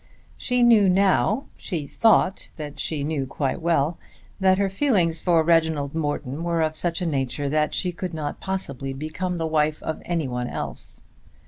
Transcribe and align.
She 0.35 0.63
knew 0.63 0.89
now, 0.89 1.45
she 1.55 1.85
thought 1.85 2.49
that 2.57 2.79
she 2.79 3.03
knew 3.03 3.27
quite 3.27 3.61
well, 3.61 3.99
that 4.39 4.57
her 4.57 4.67
feelings 4.67 5.19
for 5.19 5.43
Reginald 5.43 5.93
Morton 5.93 6.43
were 6.43 6.63
of 6.63 6.75
such 6.75 7.03
a 7.03 7.05
nature 7.05 7.49
that 7.49 7.75
she 7.75 7.91
could 7.91 8.11
not 8.11 8.39
possibly 8.39 8.93
become 8.93 9.37
the 9.37 9.45
wife 9.45 9.83
of 9.83 10.01
any 10.03 10.27
one 10.27 10.47
else. 10.47 11.03